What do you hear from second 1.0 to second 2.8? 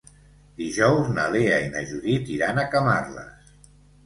na Lea i na Judit iran a